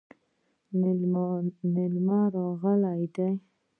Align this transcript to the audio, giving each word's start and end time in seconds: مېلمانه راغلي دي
مېلمانه 1.73 2.19
راغلي 2.61 3.03
دي 3.15 3.29